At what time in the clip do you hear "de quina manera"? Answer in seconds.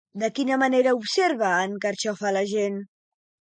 0.21-0.93